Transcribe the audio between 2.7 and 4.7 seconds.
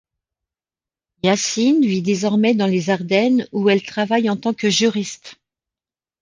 Ardennes ou elle travaille en tant que